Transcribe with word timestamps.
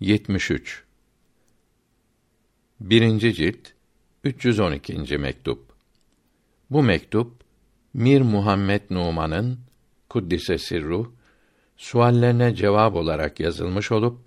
73 0.00 0.82
Birinci 2.80 3.34
cilt 3.34 3.68
312. 4.24 5.18
mektup. 5.18 5.72
Bu 6.70 6.82
mektup 6.82 7.32
Mir 7.94 8.20
Muhammed 8.20 8.82
Numan'ın 8.90 9.58
kuddise 10.08 10.58
sirruh 10.58 11.06
suallerine 11.76 12.54
cevap 12.54 12.94
olarak 12.94 13.40
yazılmış 13.40 13.92
olup 13.92 14.18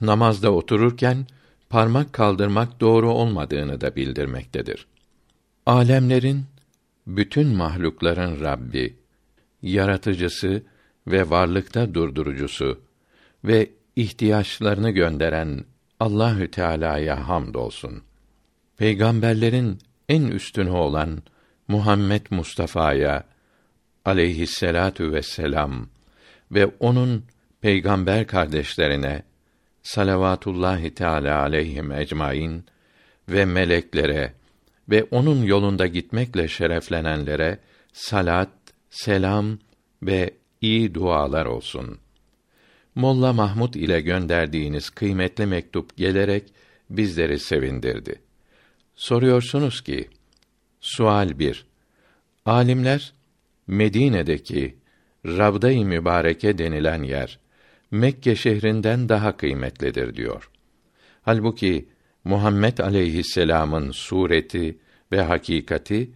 namazda 0.00 0.52
otururken 0.52 1.26
parmak 1.70 2.12
kaldırmak 2.12 2.80
doğru 2.80 3.10
olmadığını 3.12 3.80
da 3.80 3.96
bildirmektedir. 3.96 4.86
Alemlerin 5.66 6.44
bütün 7.06 7.48
mahlukların 7.48 8.40
Rabbi, 8.40 8.96
yaratıcısı 9.62 10.62
ve 11.06 11.30
varlıkta 11.30 11.94
durdurucusu 11.94 12.80
ve 13.44 13.70
ihtiyaçlarını 13.96 14.90
gönderen 14.90 15.64
Allahü 16.00 16.50
Teala'ya 16.50 17.28
hamdolsun. 17.28 18.02
Peygamberlerin 18.76 19.78
en 20.08 20.22
üstünü 20.22 20.70
olan 20.70 21.22
Muhammed 21.68 22.26
Mustafa'ya 22.30 23.24
aleyhisselatu 24.04 25.12
vesselam 25.12 25.88
ve 26.52 26.66
onun 26.66 27.24
peygamber 27.60 28.26
kardeşlerine 28.26 29.22
salavatullahi 29.82 30.94
teala 30.94 31.40
aleyhim 31.40 31.92
ecmaîn 31.92 32.64
ve 33.28 33.44
meleklere 33.44 34.32
ve 34.88 35.04
onun 35.10 35.42
yolunda 35.42 35.86
gitmekle 35.86 36.48
şereflenenlere 36.48 37.58
salat, 37.92 38.50
selam 38.90 39.58
ve 40.02 40.34
iyi 40.60 40.94
dualar 40.94 41.46
olsun. 41.46 42.01
Molla 42.94 43.32
Mahmud 43.32 43.74
ile 43.74 44.00
gönderdiğiniz 44.00 44.90
kıymetli 44.90 45.46
mektup 45.46 45.96
gelerek 45.96 46.44
bizleri 46.90 47.38
sevindirdi. 47.38 48.20
Soruyorsunuz 48.94 49.80
ki, 49.80 50.08
sual 50.80 51.38
1. 51.38 51.66
Alimler 52.46 53.12
Medine'deki 53.66 54.76
Ravda-i 55.26 55.84
Mübareke 55.84 56.58
denilen 56.58 57.02
yer 57.02 57.38
Mekke 57.90 58.36
şehrinden 58.36 59.08
daha 59.08 59.36
kıymetlidir 59.36 60.14
diyor. 60.14 60.50
Halbuki 61.22 61.88
Muhammed 62.24 62.78
aleyhisselam'ın 62.78 63.90
sureti 63.90 64.78
ve 65.12 65.20
hakikati 65.20 66.10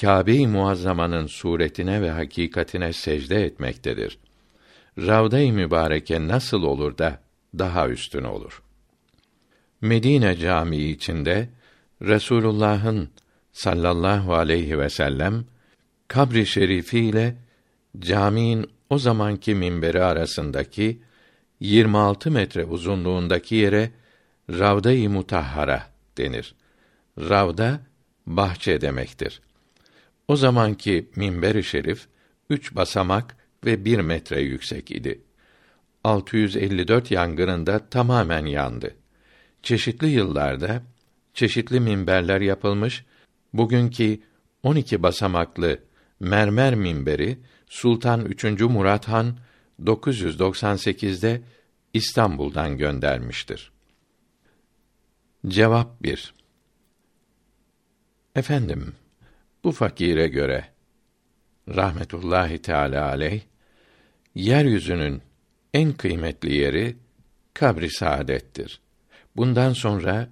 Kâbe-i 0.00 0.46
Muazzama'nın 0.46 1.26
suretine 1.26 2.02
ve 2.02 2.10
hakikatine 2.10 2.92
secde 2.92 3.44
etmektedir. 3.44 4.18
Ravda-i 4.98 5.52
Mübareke 5.52 6.28
nasıl 6.28 6.62
olur 6.62 6.98
da 6.98 7.20
daha 7.58 7.88
üstün 7.88 8.24
olur? 8.24 8.62
Medine 9.80 10.36
Camii 10.36 10.90
içinde 10.90 11.48
Resulullah'ın 12.02 13.10
sallallahu 13.52 14.34
aleyhi 14.34 14.78
ve 14.78 14.90
sellem 14.90 15.44
kabri 16.08 16.46
şerifi 16.46 16.98
ile 16.98 17.36
caminin 17.98 18.70
o 18.90 18.98
zamanki 18.98 19.54
minberi 19.54 20.04
arasındaki 20.04 21.02
26 21.60 22.30
metre 22.30 22.64
uzunluğundaki 22.64 23.54
yere 23.54 23.90
Ravda-i 24.50 25.08
Mutahhara 25.08 25.86
denir. 26.18 26.54
Ravda 27.18 27.80
bahçe 28.26 28.80
demektir. 28.80 29.40
O 30.28 30.36
zamanki 30.36 31.10
minber-i 31.16 31.64
şerif 31.64 32.06
üç 32.50 32.74
basamak 32.74 33.36
ve 33.64 33.84
bir 33.84 33.98
metre 33.98 34.40
yüksek 34.40 34.90
idi. 34.90 35.22
654 36.04 37.10
yangınında 37.10 37.88
tamamen 37.88 38.46
yandı. 38.46 38.94
Çeşitli 39.62 40.06
yıllarda 40.06 40.82
çeşitli 41.34 41.80
minberler 41.80 42.40
yapılmış. 42.40 43.04
Bugünkü 43.52 44.20
12 44.62 45.02
basamaklı 45.02 45.78
mermer 46.20 46.74
minberi 46.74 47.38
Sultan 47.66 48.24
3. 48.24 48.44
Murat 48.60 49.08
Han 49.08 49.36
998'de 49.82 51.42
İstanbul'dan 51.94 52.78
göndermiştir. 52.78 53.72
Cevap 55.46 56.02
1 56.02 56.34
Efendim, 58.36 58.94
bu 59.64 59.72
fakire 59.72 60.28
göre 60.28 60.68
rahmetullahi 61.68 62.62
teala 62.62 63.06
aleyh 63.06 63.40
yeryüzünün 64.34 65.22
en 65.74 65.92
kıymetli 65.92 66.54
yeri 66.54 66.96
kabri 67.54 67.90
saadettir. 67.90 68.80
Bundan 69.36 69.72
sonra 69.72 70.28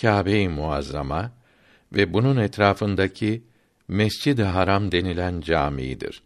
Kâbe-i 0.00 0.48
Muazzama 0.48 1.32
ve 1.92 2.12
bunun 2.12 2.36
etrafındaki 2.36 3.42
Mescid-i 3.88 4.42
Haram 4.42 4.92
denilen 4.92 5.40
camidir. 5.40 6.22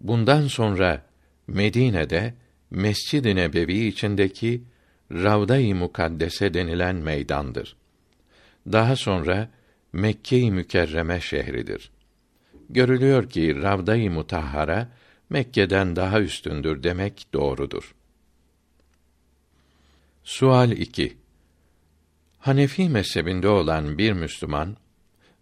Bundan 0.00 0.46
sonra 0.46 1.02
Medine'de 1.46 2.34
Mescid-i 2.70 3.36
Nebevi 3.36 3.86
içindeki 3.86 4.62
Ravda-i 5.12 5.74
Mukaddese 5.74 6.54
denilen 6.54 6.96
meydandır. 6.96 7.76
Daha 8.72 8.96
sonra 8.96 9.48
Mekke-i 9.92 10.50
Mükerreme 10.50 11.20
şehridir. 11.20 11.90
Görülüyor 12.70 13.30
ki 13.30 13.62
Ravda-i 13.62 14.10
Mutahhara 14.10 14.88
Mekke'den 15.32 15.96
daha 15.96 16.20
üstündür 16.20 16.82
demek 16.82 17.26
doğrudur. 17.32 17.94
Sual 20.24 20.70
2. 20.70 21.16
Hanefi 22.38 22.88
mezhebinde 22.88 23.48
olan 23.48 23.98
bir 23.98 24.12
Müslüman 24.12 24.76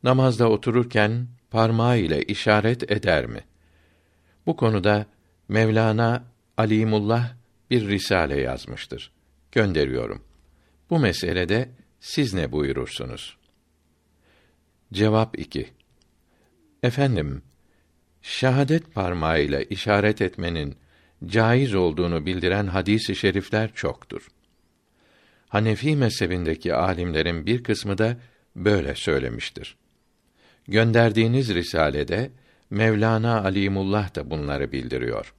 namazda 0.03 0.51
otururken 0.51 1.27
parmağı 1.51 1.99
ile 1.99 2.23
işaret 2.23 2.91
eder 2.91 3.27
mi? 3.27 3.45
Bu 4.47 4.57
konuda 4.57 5.07
Mevlana 5.49 6.25
Alimullah 6.57 7.33
bir 7.71 7.89
risale 7.89 8.41
yazmıştır. 8.41 9.13
Gönderiyorum. 9.53 10.25
Bu 10.91 10.99
meselede 10.99 11.71
siz 12.01 12.35
ne 12.35 12.53
buyurursunuz? 12.53 13.37
Cevap 14.93 15.39
2. 15.39 15.69
Efendim, 16.83 17.43
şahadet 18.23 18.95
parmağıyla 18.95 19.61
işaret 19.63 20.23
etmenin 20.23 20.77
caiz 21.27 21.75
olduğunu 21.75 22.27
bildiren 22.27 22.67
hadis-i 22.67 23.17
şerifler 23.17 23.75
çoktur. 23.75 24.29
Hanefi 25.49 25.97
mezhebindeki 25.97 26.75
alimlerin 26.75 27.47
bir 27.47 27.63
kısmı 27.63 27.99
da 27.99 28.17
böyle 28.57 28.95
söylemiştir. 28.95 29.77
Gönderdiğiniz 30.69 31.55
risalede 31.55 32.31
Mevlana 32.71 33.43
Alimullah 33.45 34.15
da 34.15 34.31
bunları 34.31 34.73
bildiriyor. 34.73 35.35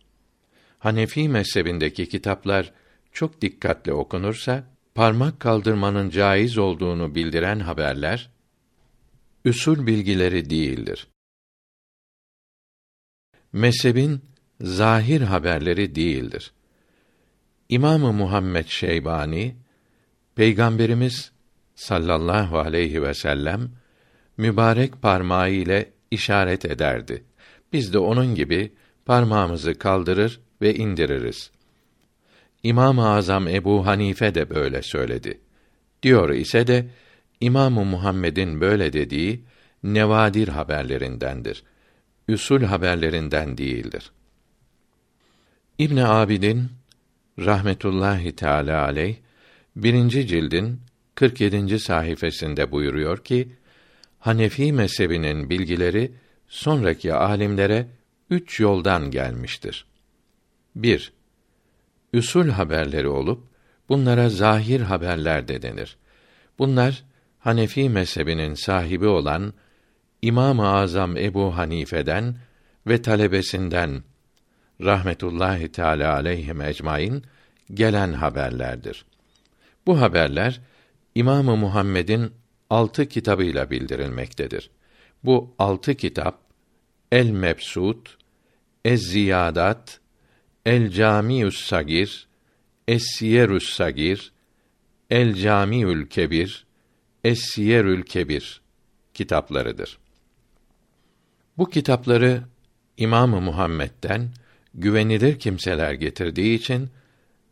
Hanefi 0.80 1.30
mezhebindeki 1.30 2.10
kitaplar 2.10 2.74
çok 3.12 3.42
dikkatle 3.42 3.94
okunursa 3.94 4.64
parmak 4.96 5.40
kaldırmanın 5.40 6.10
caiz 6.10 6.58
olduğunu 6.58 7.16
bildiren 7.16 7.60
haberler 7.60 8.30
üsul 9.46 9.88
bilgileri 9.88 10.50
değildir. 10.50 11.08
Mezhebin 13.54 14.22
zahir 14.62 15.22
haberleri 15.22 15.96
değildir. 15.96 16.52
İmamı 17.70 18.14
Muhammed 18.14 18.66
Şeybani 18.68 19.56
Peygamberimiz 20.36 21.32
sallallahu 21.76 22.60
aleyhi 22.60 23.04
ve 23.04 23.14
sellem 23.14 23.72
mübarek 24.38 25.02
parmağı 25.02 25.52
ile 25.52 25.92
işaret 26.12 26.66
ederdi. 26.66 27.24
Biz 27.74 27.94
de 27.94 27.98
onun 27.98 28.36
gibi 28.36 28.74
parmağımızı 29.06 29.78
kaldırır 29.78 30.40
ve 30.62 30.76
indiririz. 30.76 31.52
İmam-ı 32.64 33.10
Azam 33.10 33.48
Ebu 33.48 33.86
Hanife 33.86 34.36
de 34.36 34.50
böyle 34.50 34.82
söyledi. 34.82 35.42
Diyor 36.04 36.30
ise 36.30 36.68
de 36.68 36.86
İmamı 37.42 37.86
Muhammed'in 37.86 38.62
böyle 38.62 38.94
dediği 38.94 39.44
nevadir 39.84 40.48
haberlerindendir. 40.48 41.64
Üsul 42.28 42.64
haberlerinden 42.64 43.58
değildir. 43.58 44.12
İbn 45.78 45.98
Abidin 45.98 46.70
rahmetullahi 47.40 48.36
teala 48.36 48.84
aleyh 48.84 49.16
birinci 49.76 50.28
cildin 50.28 50.82
47. 51.16 51.80
sayfasında 51.80 52.72
buyuruyor 52.72 53.24
ki 53.24 53.56
Hanefi 54.20 54.74
mezhebinin 54.74 55.50
bilgileri 55.50 56.12
sonraki 56.48 57.14
alimlere 57.14 57.88
üç 58.30 58.60
yoldan 58.60 59.12
gelmiştir. 59.12 59.86
1. 60.76 61.14
Üsul 62.14 62.50
haberleri 62.50 63.08
olup 63.08 63.44
bunlara 63.90 64.30
zahir 64.30 64.82
haberler 64.82 65.48
de 65.48 65.62
denir. 65.62 65.98
Bunlar 66.60 67.04
Hanefi 67.40 67.90
mezhebinin 67.90 68.54
sahibi 68.54 69.08
olan 69.08 69.54
İmam-ı 70.22 70.68
Azam 70.68 71.18
Ebu 71.18 71.58
Hanife'den 71.58 72.36
ve 72.88 73.02
talebesinden 73.02 74.04
rahmetullahi 74.82 75.72
teala 75.72 76.14
aleyhim 76.14 76.62
ecmaîn 76.62 77.24
gelen 77.74 78.14
haberlerdir. 78.14 79.06
Bu 79.86 80.02
haberler 80.02 80.62
İmamı 81.16 81.58
Muhammed'in 81.58 82.32
altı 82.70 83.06
kitabıyla 83.06 83.70
bildirilmektedir. 83.70 84.70
Bu 85.24 85.56
altı 85.60 85.96
kitap 85.96 86.40
El 87.12 87.30
Mebsut, 87.30 88.18
Ez 88.86 89.02
Ziyadat, 89.02 90.00
El 90.66 90.92
Camius 90.92 91.66
Sagir, 91.66 92.28
Es 92.88 93.04
Siyerus 93.16 93.74
Sagir, 93.74 94.32
El 95.10 95.34
Camiül 95.36 96.08
Kebir, 96.08 96.66
Es 97.24 97.40
Siyerül 97.40 98.04
Kebir 98.04 98.62
kitaplarıdır. 99.14 100.00
Bu 101.58 101.70
kitapları 101.70 102.44
İmamı 102.98 103.42
Muhammed'den 103.42 104.30
güvenilir 104.74 105.40
kimseler 105.40 105.94
getirdiği 105.94 106.56
için 106.56 106.90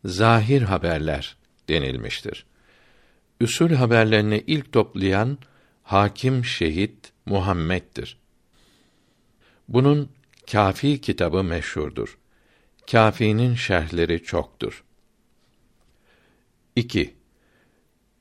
zahir 0.04 0.62
haberler 0.62 1.36
denilmiştir. 1.68 2.46
Üsul 3.40 3.70
haberlerini 3.70 4.44
ilk 4.46 4.72
toplayan 4.72 5.38
hakim 5.82 6.44
şehit 6.44 7.12
Muhammed'dir. 7.26 8.18
Bunun 9.68 10.10
Kafi 10.52 11.00
kitabı 11.00 11.44
meşhurdur. 11.44 12.18
Kafi'nin 12.90 13.54
şerhleri 13.54 14.22
çoktur. 14.22 14.84
2. 16.76 17.14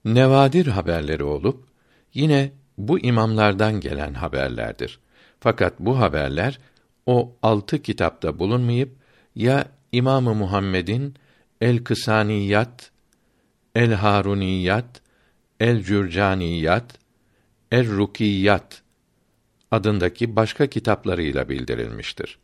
Nevadir 0.05 0.67
haberleri 0.67 1.23
olup 1.23 1.67
yine 2.13 2.51
bu 2.77 2.99
imamlardan 2.99 3.79
gelen 3.79 4.13
haberlerdir. 4.13 4.99
Fakat 5.39 5.79
bu 5.79 5.99
haberler 5.99 6.59
o 7.05 7.35
altı 7.41 7.81
kitapta 7.81 8.39
bulunmayıp 8.39 8.95
ya 9.35 9.65
İmamı 9.91 10.35
Muhammed'in 10.35 11.15
El 11.61 11.83
Kısaniyat, 11.83 12.91
El 13.75 13.93
Haruniyat, 13.93 15.01
El 15.59 15.83
Cürcaniyat, 15.83 16.99
El 17.71 17.91
Rukiyat 17.97 18.81
adındaki 19.71 20.35
başka 20.35 20.67
kitaplarıyla 20.67 21.49
bildirilmiştir. 21.49 22.39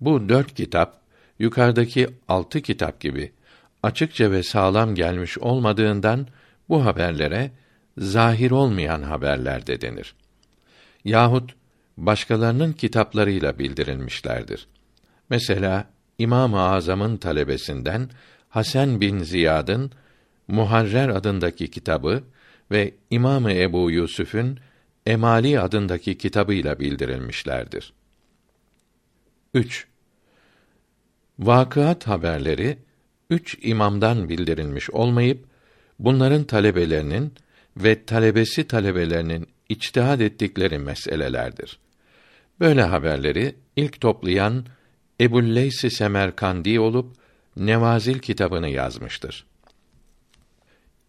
Bu 0.00 0.28
dört 0.28 0.54
kitap 0.54 1.00
yukarıdaki 1.38 2.08
altı 2.28 2.60
kitap 2.60 3.00
gibi 3.00 3.32
açıkça 3.82 4.30
ve 4.30 4.42
sağlam 4.42 4.94
gelmiş 4.94 5.38
olmadığından 5.38 6.26
bu 6.68 6.84
haberlere 6.84 7.50
zahir 7.98 8.50
olmayan 8.50 9.02
haberler 9.02 9.66
de 9.66 9.80
denir. 9.80 10.14
Yahut 11.04 11.54
başkalarının 11.96 12.72
kitaplarıyla 12.72 13.58
bildirilmişlerdir. 13.58 14.66
Mesela 15.30 15.90
İmam-ı 16.18 16.60
Azam'ın 16.60 17.16
talebesinden 17.16 18.10
Hasan 18.48 19.00
bin 19.00 19.18
Ziyad'ın 19.18 19.90
Muharrer 20.48 21.08
adındaki 21.08 21.70
kitabı 21.70 22.24
ve 22.70 22.94
İmamı 23.10 23.52
Ebu 23.52 23.90
Yusuf'un 23.90 24.58
Emali 25.06 25.60
adındaki 25.60 26.18
kitabıyla 26.18 26.80
bildirilmişlerdir. 26.80 27.92
3. 29.54 29.86
Vakıat 31.38 32.06
haberleri 32.06 32.78
üç 33.30 33.58
imamdan 33.62 34.28
bildirilmiş 34.28 34.90
olmayıp 34.90 35.44
bunların 35.98 36.44
talebelerinin 36.44 37.32
ve 37.76 38.04
talebesi 38.04 38.68
talebelerinin 38.68 39.48
içtihad 39.68 40.20
ettikleri 40.20 40.78
meselelerdir. 40.78 41.78
Böyle 42.60 42.82
haberleri 42.82 43.54
ilk 43.76 44.00
toplayan 44.00 44.66
Ebu'l-Leys 45.20 45.94
Semerkandi 45.94 46.80
olup 46.80 47.16
Nevazil 47.56 48.18
kitabını 48.18 48.68
yazmıştır. 48.68 49.46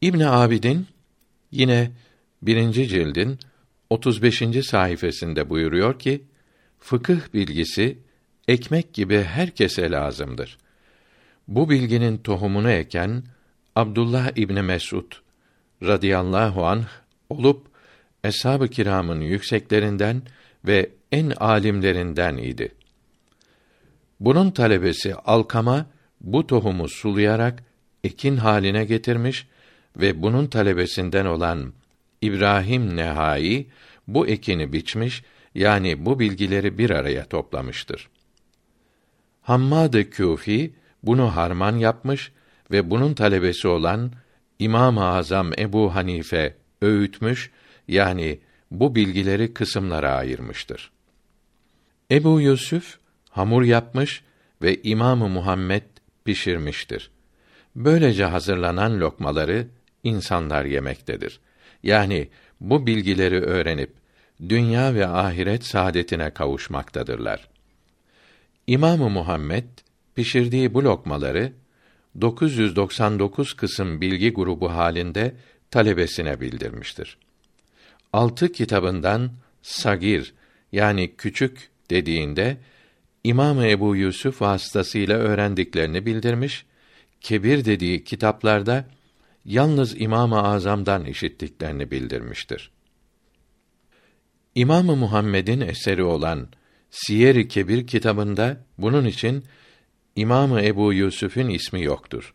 İbn 0.01 0.19
Abidin 0.19 0.87
yine 1.51 1.91
birinci 2.41 2.87
cildin 2.87 3.39
35. 3.89 4.43
sayfasında 4.65 5.49
buyuruyor 5.49 5.99
ki 5.99 6.23
fıkıh 6.79 7.33
bilgisi 7.33 7.97
ekmek 8.47 8.93
gibi 8.93 9.21
herkese 9.21 9.91
lazımdır. 9.91 10.57
Bu 11.47 11.69
bilginin 11.69 12.17
tohumunu 12.17 12.71
eken 12.71 13.23
Abdullah 13.75 14.31
İbni 14.35 14.61
Mesud 14.61 15.11
radıyallahu 15.83 16.65
anh 16.65 16.87
olup 17.29 17.67
eshab-ı 18.23 18.67
kiramın 18.67 19.21
yükseklerinden 19.21 20.21
ve 20.65 20.89
en 21.15 21.29
alimlerinden 21.29 22.37
idi. 22.37 22.71
Bunun 24.19 24.51
talebesi 24.51 25.15
Alkama 25.15 25.85
bu 26.21 26.47
tohumu 26.47 26.89
sulayarak 26.89 27.63
ekin 28.03 28.37
haline 28.37 28.85
getirmiş 28.85 29.47
ve 29.97 30.21
bunun 30.21 30.47
talebesinden 30.47 31.25
olan 31.25 31.73
İbrahim 32.21 32.95
Nehai 32.95 33.67
bu 34.07 34.27
ekini 34.27 34.73
biçmiş 34.73 35.23
yani 35.55 36.05
bu 36.05 36.19
bilgileri 36.19 36.77
bir 36.77 36.89
araya 36.89 37.25
toplamıştır. 37.25 38.09
Hammad-ı 39.41 40.09
Küfi 40.09 40.73
bunu 41.03 41.35
harman 41.35 41.77
yapmış 41.77 42.31
ve 42.71 42.89
bunun 42.89 43.13
talebesi 43.13 43.67
olan 43.67 44.11
İmam-ı 44.59 45.05
Azam 45.05 45.51
Ebu 45.59 45.95
Hanife 45.95 46.55
öğütmüş 46.81 47.51
yani 47.87 48.39
bu 48.71 48.95
bilgileri 48.95 49.53
kısımlara 49.53 50.11
ayırmıştır. 50.11 50.94
Ebu 52.11 52.41
Yusuf 52.41 52.97
hamur 53.29 53.63
yapmış 53.63 54.23
ve 54.61 54.81
İmamı 54.83 55.29
Muhammed 55.29 55.83
pişirmiştir. 56.25 57.11
Böylece 57.75 58.25
hazırlanan 58.25 58.99
lokmaları 58.99 59.67
insanlar 60.03 60.65
yemektedir. 60.65 61.39
Yani 61.83 62.29
bu 62.61 62.87
bilgileri 62.87 63.41
öğrenip 63.41 63.93
dünya 64.49 64.93
ve 64.93 65.07
ahiret 65.07 65.65
saadetine 65.65 66.29
kavuşmaktadırlar. 66.29 67.47
İmamı 68.67 69.09
Muhammed 69.09 69.65
pişirdiği 70.15 70.73
bu 70.73 70.83
lokmaları 70.83 71.53
999 72.21 73.53
kısım 73.53 74.01
bilgi 74.01 74.33
grubu 74.33 74.71
halinde 74.71 75.35
talebesine 75.71 76.41
bildirmiştir. 76.41 77.17
Altı 78.13 78.51
kitabından 78.51 79.31
sagir 79.61 80.33
yani 80.71 81.15
küçük 81.17 81.69
dediğinde 81.89 82.57
İmam 83.23 83.61
Ebu 83.61 83.95
Yusuf 83.95 84.41
vasıtasıyla 84.41 85.17
öğrendiklerini 85.17 86.05
bildirmiş. 86.05 86.65
Kebir 87.21 87.65
dediği 87.65 88.03
kitaplarda 88.03 88.85
yalnız 89.45 90.01
İmam-ı 90.01 90.43
Azam'dan 90.43 91.05
işittiklerini 91.05 91.91
bildirmiştir. 91.91 92.71
İmam-ı 94.55 94.95
Muhammed'in 94.95 95.61
eseri 95.61 96.03
olan 96.03 96.47
Siyer-i 96.89 97.47
Kebir 97.47 97.87
kitabında 97.87 98.57
bunun 98.77 99.05
için 99.05 99.43
İmamı 100.15 100.61
Ebu 100.61 100.93
Yusuf'un 100.93 101.49
ismi 101.49 101.83
yoktur. 101.83 102.33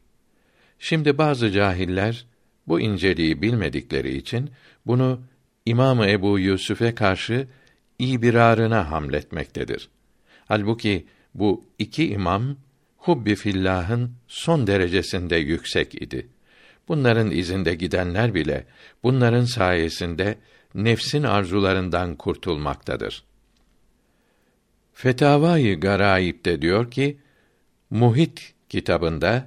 Şimdi 0.78 1.18
bazı 1.18 1.50
cahiller 1.50 2.26
bu 2.68 2.80
inceliği 2.80 3.42
bilmedikleri 3.42 4.16
için 4.16 4.50
bunu 4.86 5.20
İmamı 5.66 6.06
Ebu 6.06 6.38
Yusuf'e 6.38 6.94
karşı 6.94 7.48
ibirarına 8.00 8.90
hamletmektedir. 8.90 9.88
Halbuki 10.48 11.06
bu 11.34 11.64
iki 11.78 12.10
imam 12.10 12.56
hubbi 12.96 13.34
fillah'ın 13.34 14.12
son 14.28 14.66
derecesinde 14.66 15.36
yüksek 15.36 16.02
idi. 16.02 16.28
Bunların 16.88 17.30
izinde 17.30 17.74
gidenler 17.74 18.34
bile 18.34 18.66
bunların 19.02 19.44
sayesinde 19.44 20.38
nefsin 20.74 21.22
arzularından 21.22 22.16
kurtulmaktadır. 22.16 23.24
Fetavai 24.92 25.80
Garaib'de 25.80 26.62
diyor 26.62 26.90
ki, 26.90 27.18
Muhit 27.90 28.54
kitabında 28.68 29.46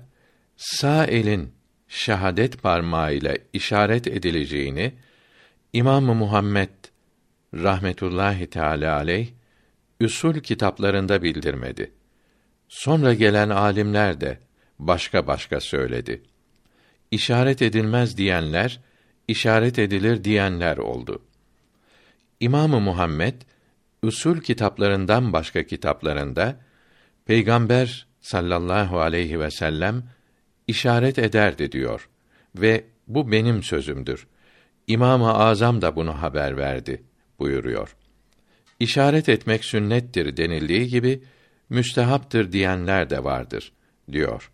sağ 0.58 1.06
elin 1.06 1.52
şahadet 1.88 2.62
parmağıyla 2.62 3.36
işaret 3.54 4.08
edileceğini 4.08 4.94
İmam 5.74 6.04
Muhammed 6.04 6.70
rahmetullahi 7.54 8.48
teala 8.48 8.96
aleyh 8.96 9.28
üsul 10.00 10.40
kitaplarında 10.40 11.24
bildirmedi. 11.24 11.92
Sonra 12.68 13.14
gelen 13.14 13.50
alimler 13.50 14.22
de 14.22 14.40
başka 14.80 15.28
başka 15.28 15.60
söyledi. 15.60 16.24
İşaret 17.12 17.62
edilmez 17.62 18.18
diyenler, 18.18 18.80
işaret 19.28 19.80
edilir 19.80 20.24
diyenler 20.24 20.78
oldu. 20.78 21.22
İmamı 22.40 22.80
Muhammed 22.80 23.42
usul 24.04 24.42
kitaplarından 24.42 25.34
başka 25.34 25.64
kitaplarında 25.64 26.60
Peygamber 27.26 28.08
sallallahu 28.22 29.00
aleyhi 29.00 29.40
ve 29.40 29.52
sellem 29.52 30.04
işaret 30.68 31.20
ederdi 31.20 31.72
diyor 31.72 32.10
ve 32.56 32.86
bu 33.08 33.32
benim 33.32 33.64
sözümdür. 33.64 34.28
İmam-ı 34.88 35.34
Azam 35.34 35.82
da 35.82 35.96
bunu 35.96 36.22
haber 36.22 36.58
verdi 36.58 37.04
buyuruyor. 37.44 37.96
İşaret 38.80 39.30
etmek 39.30 39.66
sünnettir 39.66 40.38
denildiği 40.38 40.88
gibi 40.88 41.24
müstehaptır 41.70 42.52
diyenler 42.52 43.10
de 43.10 43.24
vardır 43.24 43.72
diyor. 44.12 44.52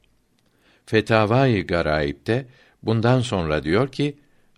Fetavai 0.85 1.67
Garaib'de 1.67 2.45
bundan 2.83 3.21
sonra 3.21 3.63
diyor 3.63 3.91
ki 3.91 4.17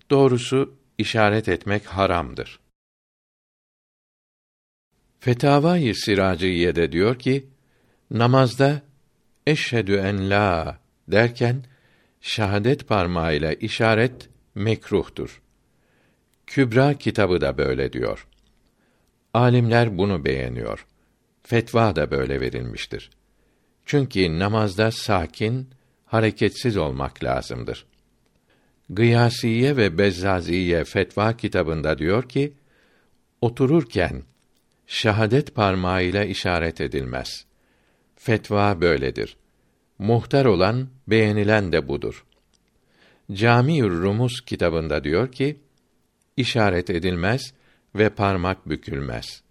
doğrusu 0.09 0.75
işaret 0.97 1.49
etmek 1.49 1.85
haramdır. 1.85 2.59
Fetavai 5.19 5.95
Siraciye'de 5.95 6.91
diyor 6.91 7.19
ki 7.19 7.47
namazda 8.11 8.81
eşhedü 9.47 9.95
en 9.95 10.29
la 10.29 10.79
derken 11.07 11.63
şahadet 12.21 12.87
parmağıyla 12.87 13.53
işaret 13.53 14.29
mekruhtur. 14.55 15.41
Kübra 16.47 16.93
kitabı 16.93 17.41
da 17.41 17.57
böyle 17.57 17.93
diyor. 17.93 18.27
Alimler 19.33 19.97
bunu 19.97 20.25
beğeniyor. 20.25 20.85
Fetva 21.43 21.95
da 21.95 22.11
böyle 22.11 22.41
verilmiştir. 22.41 23.09
Çünkü 23.85 24.39
namazda 24.39 24.91
sakin, 24.91 25.69
hareketsiz 26.05 26.77
olmak 26.77 27.23
lazımdır. 27.23 27.85
Gıyasiye 28.89 29.77
ve 29.77 29.97
Bezzaziye 29.97 30.83
fetva 30.83 31.37
kitabında 31.37 31.97
diyor 31.97 32.29
ki, 32.29 32.53
otururken 33.41 34.23
şahadet 34.87 35.55
parmağıyla 35.55 36.23
işaret 36.23 36.81
edilmez. 36.81 37.45
Fetva 38.15 38.81
böyledir. 38.81 39.37
Muhtar 39.99 40.45
olan, 40.45 40.89
beğenilen 41.07 41.71
de 41.71 41.87
budur. 41.87 42.25
Camiül 43.31 44.01
Rumuz 44.01 44.41
kitabında 44.41 45.03
diyor 45.03 45.31
ki, 45.31 45.59
işaret 46.37 46.89
edilmez 46.89 47.53
ve 47.95 48.09
parmak 48.09 48.69
bükülmez. 48.69 49.43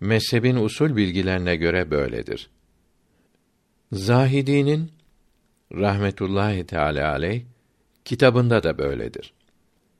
Mezhebin 0.00 0.56
usul 0.56 0.96
bilgilerine 0.96 1.56
göre 1.56 1.90
böyledir. 1.90 2.50
Zahidinin 3.92 4.92
rahmetullahi 5.72 6.66
teala 6.66 7.10
aleyh 7.10 7.42
kitabında 8.04 8.62
da 8.62 8.78
böyledir. 8.78 9.32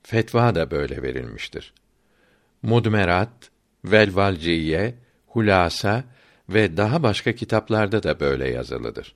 Fetva 0.03 0.55
da 0.55 0.71
böyle 0.71 1.01
verilmiştir. 1.01 1.73
Mudmerat, 2.61 3.51
Velvalciye, 3.85 4.95
Hulasa 5.27 6.03
ve 6.49 6.77
daha 6.77 7.03
başka 7.03 7.35
kitaplarda 7.35 8.03
da 8.03 8.19
böyle 8.19 8.49
yazılıdır. 8.49 9.15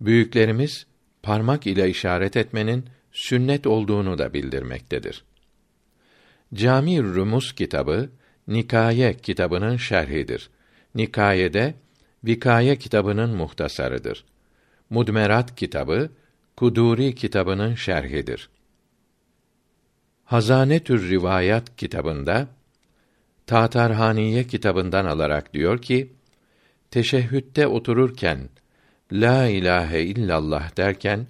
Büyüklerimiz 0.00 0.86
parmak 1.22 1.66
ile 1.66 1.90
işaret 1.90 2.36
etmenin 2.36 2.84
sünnet 3.12 3.66
olduğunu 3.66 4.18
da 4.18 4.34
bildirmektedir. 4.34 5.24
Cami 6.54 7.02
Rumus 7.02 7.52
kitabı 7.52 8.10
Nikaye 8.48 9.14
kitabının 9.14 9.76
şerhidir. 9.76 10.50
Nikaye'de 10.94 11.74
Vikaye 12.24 12.76
kitabının 12.76 13.36
muhtasarıdır. 13.36 14.24
Mudmerat 14.90 15.56
kitabı 15.56 16.10
Kuduri 16.56 17.14
kitabının 17.14 17.74
şerhidir. 17.74 18.50
Hazanetür 20.24 21.10
Rivayat 21.10 21.76
kitabında 21.76 22.48
Tatarhaniye 23.46 24.44
kitabından 24.44 25.04
alarak 25.04 25.54
diyor 25.54 25.82
ki, 25.82 26.12
teşehhütte 26.90 27.66
otururken 27.66 28.48
la 29.12 29.46
ilahe 29.46 30.02
illallah 30.02 30.76
derken 30.76 31.26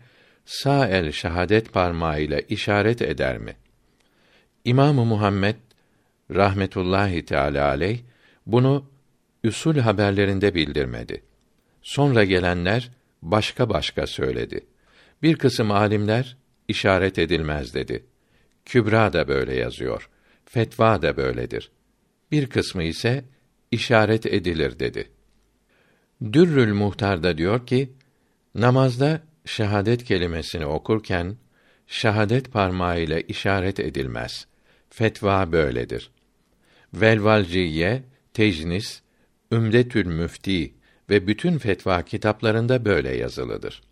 sağ 0.47 0.89
el 0.89 1.13
şahadet 1.13 1.73
parmağıyla 1.73 2.41
işaret 2.41 3.03
eder 3.03 3.39
mi? 3.39 3.57
İmamı 4.65 5.05
Muhammed 5.05 5.57
rahmetullahi 6.31 7.25
teala 7.25 7.69
aleyh 7.69 8.01
bunu 8.47 8.91
usul 9.45 9.79
haberlerinde 9.79 10.55
bildirmedi. 10.55 11.23
Sonra 11.83 12.25
gelenler 12.25 12.91
başka 13.23 13.69
başka 13.69 14.07
söyledi. 14.07 14.67
Bir 15.23 15.37
kısım 15.37 15.71
alimler 15.71 16.37
işaret 16.69 17.19
edilmez 17.19 17.75
dedi. 17.75 18.05
Kübra 18.65 19.13
da 19.13 19.29
böyle 19.29 19.55
yazıyor. 19.55 20.11
Fetva 20.45 21.03
da 21.03 21.17
böyledir. 21.17 21.71
Bir 22.31 22.47
kısmı 22.47 22.83
ise 22.83 23.25
işaret 23.71 24.27
edilir 24.27 24.79
dedi. 24.79 25.11
Dürrül 26.33 26.73
Muhtar'da 26.73 27.39
diyor 27.39 27.67
ki, 27.67 27.93
namazda 28.55 29.23
şehadet 29.45 30.05
kelimesini 30.05 30.67
okurken 30.67 31.37
şehadet 31.89 32.53
parmağıyla 32.53 33.21
işaret 33.21 33.81
edilmez. 33.81 34.47
Fetva 34.91 35.53
böyledir. 35.53 36.11
Velvalciye, 36.95 38.03
Tecnis, 38.35 39.03
Ümdetül 39.53 40.07
Müfti 40.07 40.75
ve 41.11 41.27
bütün 41.27 41.59
fetva 41.59 42.03
kitaplarında 42.03 42.85
böyle 42.85 43.17
yazılıdır. 43.17 43.83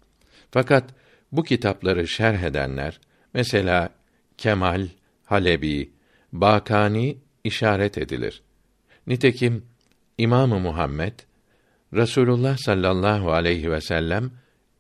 Fakat 0.51 0.85
bu 1.33 1.43
kitapları 1.43 2.09
şerh 2.09 2.43
edenler, 2.43 3.01
mesela 3.35 3.91
Kemal, 4.39 4.89
Halebi, 5.25 5.91
Bakani 6.33 7.19
işaret 7.45 7.99
edilir. 7.99 8.43
Nitekim 9.07 9.65
İmamı 10.19 10.59
Muhammed 10.61 11.13
Resulullah 11.95 12.57
sallallahu 12.57 13.33
aleyhi 13.33 13.71
ve 13.71 13.81
sellem 13.81 14.31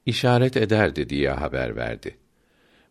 işaret 0.06 0.56
ederdi 0.56 1.08
diye 1.08 1.30
haber 1.30 1.76
verdi. 1.76 2.16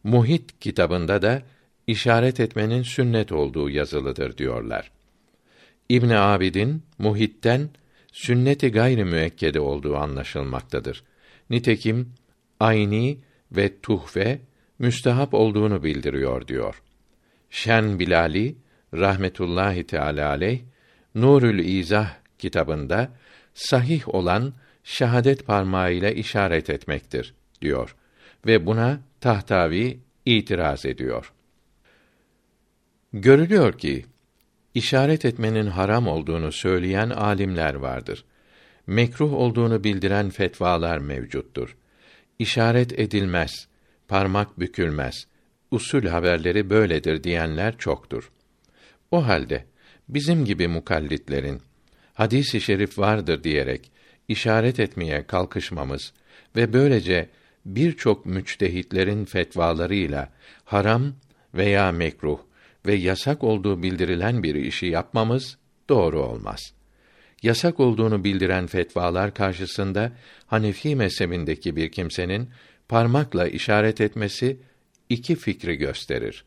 Muhit 0.06 0.60
kitabında 0.60 1.22
da 1.22 1.42
işaret 1.88 2.40
etmenin 2.40 2.82
sünnet 2.82 3.32
olduğu 3.32 3.70
yazılıdır 3.70 4.38
diyorlar. 4.38 4.92
İbn 5.90 6.10
Abidin 6.10 6.84
Muhit'ten 6.98 7.70
sünneti 8.12 8.72
gayri 8.72 9.06
müekkede 9.06 9.60
olduğu 9.60 9.96
anlaşılmaktadır. 9.98 11.04
Nitekim 11.50 12.14
Ayni 12.60 13.18
ve 13.52 13.82
Tuhfe 13.82 14.42
müstehap 14.80 15.34
olduğunu 15.34 15.84
bildiriyor 15.84 16.48
diyor. 16.48 16.82
Şen 17.50 18.00
Bilali 18.00 18.56
rahmetullahi 18.94 19.84
teala 19.84 20.30
aleyh 20.30 20.62
Nurül 21.16 21.60
İzah 21.60 22.14
kitabında 22.40 23.12
sahih 23.54 24.16
olan 24.16 24.54
şahadet 24.84 25.46
parmağıyla 25.46 26.10
işaret 26.10 26.70
etmektir 26.70 27.34
diyor 27.62 27.96
ve 28.46 28.66
buna 28.66 29.00
Tahtavi 29.26 30.00
itiraz 30.26 30.86
ediyor. 30.86 31.34
Görülüyor 33.14 33.78
ki 33.78 34.06
işaret 34.74 35.26
etmenin 35.26 35.68
haram 35.68 36.08
olduğunu 36.08 36.52
söyleyen 36.52 37.10
alimler 37.10 37.76
vardır. 37.76 38.26
Mekruh 38.88 39.34
olduğunu 39.34 39.84
bildiren 39.84 40.30
fetvalar 40.30 40.98
mevcuttur. 40.98 41.78
İşaret 42.40 43.00
edilmez, 43.00 43.68
parmak 44.08 44.60
bükülmez. 44.60 45.28
Usul 45.72 46.06
haberleri 46.08 46.70
böyledir 46.70 47.24
diyenler 47.24 47.78
çoktur. 47.78 48.32
O 49.12 49.28
halde 49.28 49.66
bizim 50.10 50.46
gibi 50.46 50.68
mukallitlerin 50.68 51.62
hadis-i 52.14 52.62
şerif 52.62 53.00
vardır 53.00 53.44
diyerek 53.44 53.92
işaret 54.28 54.80
etmeye 54.80 55.28
kalkışmamız 55.28 56.14
ve 56.56 56.74
böylece 56.74 57.30
birçok 57.66 58.26
müçtehitlerin 58.26 59.26
fetvalarıyla 59.26 60.30
haram 60.66 61.14
veya 61.54 61.92
mekruh 61.92 62.40
ve 62.86 62.94
yasak 62.94 63.44
olduğu 63.44 63.84
bildirilen 63.84 64.44
bir 64.44 64.56
işi 64.56 64.86
yapmamız 64.86 65.58
doğru 65.90 66.22
olmaz. 66.22 66.74
Yasak 67.44 67.80
olduğunu 67.80 68.24
bildiren 68.24 68.68
fetvalar 68.68 69.34
karşısında 69.34 70.12
Hanefi 70.46 70.96
mezhebindeki 70.96 71.76
bir 71.76 71.92
kimsenin 71.92 72.50
parmakla 72.90 73.48
işaret 73.48 74.02
etmesi 74.02 74.58
iki 75.10 75.36
fikri 75.36 75.76
gösterir. 75.76 76.46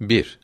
1. 0.00 0.38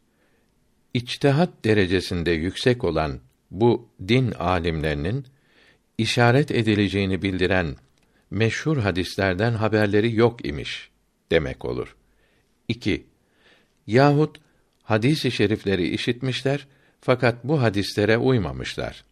İçtihat 0.95 1.65
derecesinde 1.65 2.31
yüksek 2.31 2.85
olan 2.85 3.21
bu 3.51 3.89
din 4.09 4.33
alimlerinin 4.33 5.27
işaret 5.99 6.51
edileceğini 6.51 7.23
bildiren 7.23 7.77
meşhur 8.33 8.77
hadislerden 8.77 9.53
haberleri 9.53 10.15
yok 10.15 10.47
imiş 10.47 10.91
demek 11.31 11.65
olur. 11.65 11.97
2. 12.69 13.07
Yahut 13.87 14.41
hadis-i 14.83 15.31
şerifleri 15.31 15.89
işitmişler 15.89 16.67
fakat 17.01 17.45
bu 17.45 17.63
hadislere 17.63 18.19
uymamışlar. 18.19 19.05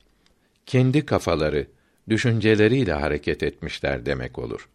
Kendi 0.66 1.06
kafaları, 1.06 1.66
düşünceleriyle 2.08 2.92
hareket 2.92 3.42
etmişler 3.42 4.06
demek 4.06 4.38
olur. 4.38 4.68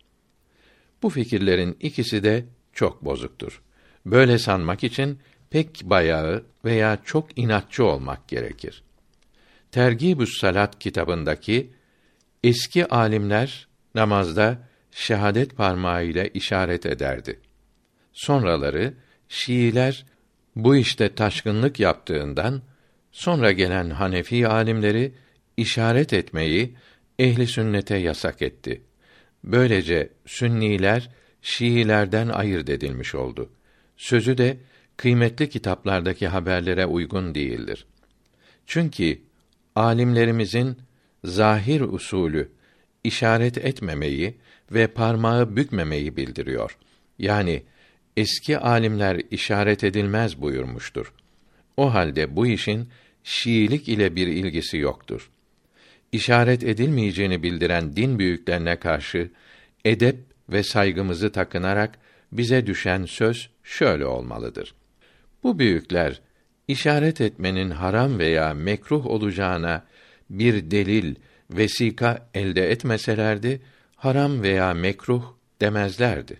Bu 1.03 1.09
fikirlerin 1.09 1.77
ikisi 1.79 2.23
de 2.23 2.45
çok 2.73 3.05
bozuktur. 3.05 3.61
Böyle 4.05 4.39
sanmak 4.39 4.83
için 4.83 5.19
pek 5.49 5.81
bayağı 5.83 6.45
veya 6.65 6.99
çok 7.05 7.37
inatçı 7.37 7.85
olmak 7.85 8.27
gerekir. 8.27 8.83
Tergibü's 9.71 10.39
Salat 10.39 10.79
kitabındaki 10.79 11.69
eski 12.43 12.85
alimler 12.85 13.67
namazda 13.95 14.67
şehadet 14.91 15.57
parmağıyla 15.57 16.25
işaret 16.25 16.85
ederdi. 16.85 17.39
Sonraları 18.13 18.93
Şiiler 19.29 20.05
bu 20.55 20.75
işte 20.75 21.15
taşkınlık 21.15 21.79
yaptığından 21.79 22.61
sonra 23.11 23.51
gelen 23.51 23.89
Hanefi 23.89 24.47
alimleri 24.47 25.13
işaret 25.57 26.13
etmeyi 26.13 26.75
ehli 27.19 27.47
sünnete 27.47 27.97
yasak 27.97 28.41
etti. 28.41 28.81
Böylece 29.43 30.09
Sünniler 30.25 31.09
Şiilerden 31.41 32.27
ayırt 32.27 32.69
edilmiş 32.69 33.15
oldu. 33.15 33.49
Sözü 33.97 34.37
de 34.37 34.57
kıymetli 34.97 35.49
kitaplardaki 35.49 36.27
haberlere 36.27 36.85
uygun 36.85 37.35
değildir. 37.35 37.85
Çünkü 38.65 39.21
alimlerimizin 39.75 40.77
zahir 41.23 41.81
usulü 41.81 42.51
işaret 43.05 43.57
etmemeyi 43.57 44.35
ve 44.71 44.88
parmağı 44.88 45.55
bükmemeyi 45.55 46.17
bildiriyor. 46.17 46.77
Yani 47.19 47.63
eski 48.17 48.57
alimler 48.57 49.21
işaret 49.31 49.83
edilmez 49.83 50.41
buyurmuştur. 50.41 51.13
O 51.77 51.93
halde 51.93 52.35
bu 52.35 52.47
işin 52.47 52.89
Şiilik 53.24 53.89
ile 53.89 54.15
bir 54.15 54.27
ilgisi 54.27 54.77
yoktur. 54.77 55.29
İşaret 56.12 56.63
edilmeyeceğini 56.63 57.43
bildiren 57.43 57.95
din 57.95 58.19
büyüklerine 58.19 58.75
karşı 58.75 59.31
edep 59.85 60.15
ve 60.50 60.63
saygımızı 60.63 61.31
takınarak 61.31 62.00
bize 62.31 62.67
düşen 62.67 63.05
söz 63.05 63.50
şöyle 63.63 64.05
olmalıdır. 64.05 64.75
Bu 65.43 65.59
büyükler 65.59 66.21
işaret 66.67 67.21
etmenin 67.21 67.69
haram 67.69 68.19
veya 68.19 68.53
mekruh 68.53 69.05
olacağına 69.05 69.85
bir 70.29 70.71
delil, 70.71 71.15
vesika 71.49 72.29
elde 72.33 72.71
etmeselerdi 72.71 73.61
haram 73.95 74.41
veya 74.41 74.73
mekruh 74.73 75.33
demezlerdi. 75.61 76.39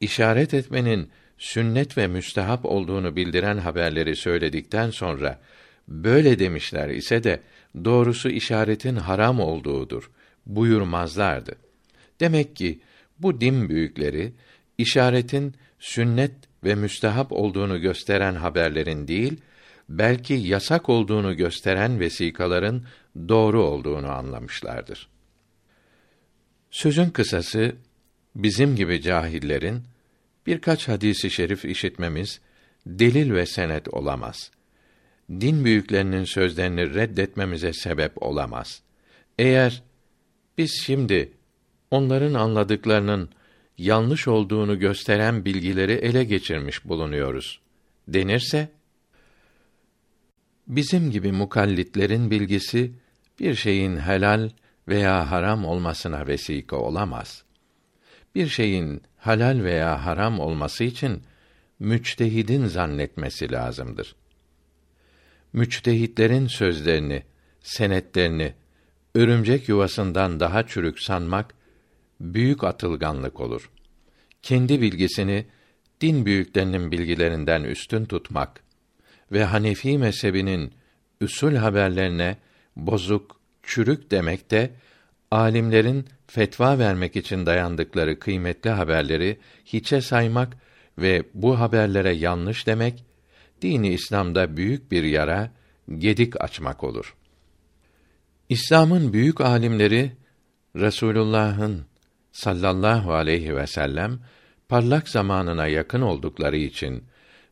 İşaret 0.00 0.54
etmenin 0.54 1.10
sünnet 1.38 1.98
ve 1.98 2.06
müstehap 2.06 2.64
olduğunu 2.64 3.16
bildiren 3.16 3.58
haberleri 3.58 4.16
söyledikten 4.16 4.90
sonra 4.90 5.40
böyle 5.88 6.38
demişler 6.38 6.88
ise 6.88 7.24
de 7.24 7.40
doğrusu 7.84 8.28
işaretin 8.28 8.96
haram 8.96 9.40
olduğudur 9.40 10.10
buyurmazlardı. 10.46 11.56
Demek 12.20 12.56
ki 12.56 12.80
bu 13.18 13.40
din 13.40 13.68
büyükleri 13.68 14.32
işaretin 14.78 15.54
sünnet 15.78 16.32
ve 16.64 16.74
müstehap 16.74 17.32
olduğunu 17.32 17.80
gösteren 17.80 18.34
haberlerin 18.34 19.08
değil, 19.08 19.40
belki 19.98 20.34
yasak 20.34 20.88
olduğunu 20.88 21.36
gösteren 21.36 22.00
vesikaların 22.00 22.84
doğru 23.28 23.62
olduğunu 23.62 24.10
anlamışlardır. 24.10 25.08
Sözün 26.70 27.10
kısası 27.10 27.76
bizim 28.36 28.76
gibi 28.76 29.02
cahillerin 29.02 29.82
birkaç 30.46 30.88
hadisi 30.88 31.30
şerif 31.30 31.64
işitmemiz 31.64 32.40
delil 32.86 33.32
ve 33.32 33.46
senet 33.46 33.88
olamaz. 33.88 34.50
Din 35.30 35.64
büyüklerinin 35.64 36.24
sözlerini 36.24 36.94
reddetmemize 36.94 37.72
sebep 37.72 38.22
olamaz. 38.22 38.82
Eğer 39.38 39.82
biz 40.58 40.82
şimdi 40.84 41.32
onların 41.90 42.34
anladıklarının 42.34 43.30
yanlış 43.78 44.28
olduğunu 44.28 44.78
gösteren 44.78 45.44
bilgileri 45.44 45.92
ele 45.92 46.24
geçirmiş 46.24 46.84
bulunuyoruz 46.84 47.60
denirse 48.08 48.68
bizim 50.66 51.10
gibi 51.10 51.32
mukallitlerin 51.32 52.30
bilgisi 52.30 52.92
bir 53.40 53.54
şeyin 53.54 53.96
helal 53.96 54.50
veya 54.88 55.30
haram 55.30 55.64
olmasına 55.64 56.26
vesika 56.26 56.76
olamaz. 56.76 57.44
Bir 58.34 58.48
şeyin 58.48 59.02
halal 59.16 59.64
veya 59.64 60.06
haram 60.06 60.40
olması 60.40 60.84
için 60.84 61.22
müçtehidin 61.78 62.66
zannetmesi 62.66 63.52
lazımdır. 63.52 64.16
Müçtehitlerin 65.52 66.46
sözlerini, 66.46 67.22
senetlerini 67.60 68.54
örümcek 69.14 69.68
yuvasından 69.68 70.40
daha 70.40 70.66
çürük 70.66 71.00
sanmak 71.00 71.54
büyük 72.20 72.64
atılganlık 72.64 73.40
olur. 73.40 73.70
Kendi 74.42 74.80
bilgisini 74.80 75.46
din 76.00 76.26
büyüklerinin 76.26 76.92
bilgilerinden 76.92 77.62
üstün 77.62 78.04
tutmak 78.04 78.60
ve 79.32 79.44
Hanefi 79.44 79.98
mezhebinin 79.98 80.72
üsul 81.20 81.54
haberlerine 81.54 82.36
bozuk, 82.76 83.40
çürük 83.62 84.10
demek 84.10 84.50
de 84.50 84.70
alimlerin 85.30 86.06
fetva 86.26 86.78
vermek 86.78 87.16
için 87.16 87.46
dayandıkları 87.46 88.18
kıymetli 88.18 88.70
haberleri 88.70 89.38
hiçe 89.64 90.00
saymak 90.00 90.56
ve 90.98 91.22
bu 91.34 91.60
haberlere 91.60 92.12
yanlış 92.14 92.66
demek 92.66 93.04
dini 93.62 93.88
İslam'da 93.92 94.56
büyük 94.56 94.92
bir 94.92 95.04
yara, 95.04 95.50
gedik 95.98 96.40
açmak 96.40 96.84
olur. 96.84 97.14
İslam'ın 98.48 99.12
büyük 99.12 99.40
alimleri 99.40 100.12
Resulullah'ın 100.76 101.84
sallallahu 102.32 103.12
aleyhi 103.12 103.56
ve 103.56 103.66
sellem 103.66 104.18
parlak 104.68 105.08
zamanına 105.08 105.66
yakın 105.66 106.00
oldukları 106.00 106.56
için 106.56 107.04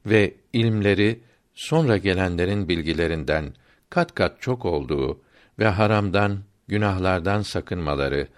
ve 0.06 0.34
ilmleri 0.52 1.20
sonra 1.60 1.96
gelenlerin 1.96 2.68
bilgilerinden 2.68 3.54
kat 3.90 4.14
kat 4.14 4.42
çok 4.42 4.64
olduğu 4.64 5.20
ve 5.58 5.68
haramdan, 5.68 6.38
günahlardan 6.68 7.42
sakınmaları, 7.42 8.28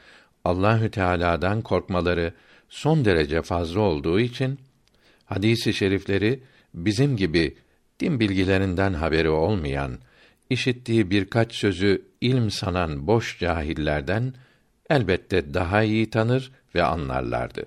Allahü 0.44 0.90
Teala'dan 0.90 1.62
korkmaları 1.62 2.32
son 2.68 3.04
derece 3.04 3.42
fazla 3.42 3.80
olduğu 3.80 4.20
için 4.20 4.58
hadisi 5.24 5.74
şerifleri 5.74 6.42
bizim 6.74 7.16
gibi 7.16 7.56
din 8.00 8.20
bilgilerinden 8.20 8.94
haberi 8.94 9.30
olmayan, 9.30 9.98
işittiği 10.50 11.10
birkaç 11.10 11.54
sözü 11.54 12.02
ilm 12.20 12.50
sanan 12.50 13.06
boş 13.06 13.38
cahillerden 13.38 14.34
elbette 14.90 15.54
daha 15.54 15.82
iyi 15.82 16.10
tanır 16.10 16.52
ve 16.74 16.82
anlarlardı. 16.82 17.66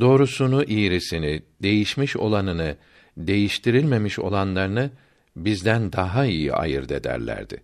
Doğrusunu, 0.00 0.64
iğrisini, 0.64 1.42
değişmiş 1.62 2.16
olanını, 2.16 2.76
değiştirilmemiş 3.16 4.18
olanlarını 4.18 4.90
bizden 5.36 5.92
daha 5.92 6.24
iyi 6.24 6.52
ayırt 6.52 6.92
ederlerdi. 6.92 7.62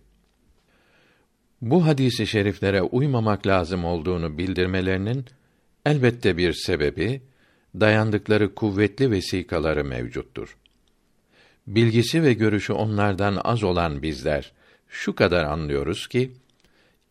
Bu 1.61 1.85
hadisi 1.85 2.27
şeriflere 2.27 2.81
uymamak 2.81 3.47
lazım 3.47 3.85
olduğunu 3.85 4.37
bildirmelerinin 4.37 5.25
elbette 5.85 6.37
bir 6.37 6.53
sebebi 6.53 7.21
dayandıkları 7.79 8.55
kuvvetli 8.55 9.11
vesikaları 9.11 9.83
mevcuttur. 9.83 10.57
Bilgisi 11.67 12.23
ve 12.23 12.33
görüşü 12.33 12.73
onlardan 12.73 13.41
az 13.43 13.63
olan 13.63 14.01
bizler 14.01 14.51
şu 14.87 15.15
kadar 15.15 15.43
anlıyoruz 15.43 16.07
ki 16.07 16.31